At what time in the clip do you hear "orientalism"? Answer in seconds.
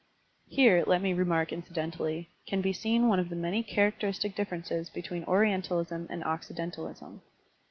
5.25-6.07